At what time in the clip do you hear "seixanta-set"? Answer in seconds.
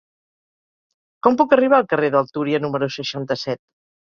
2.99-3.63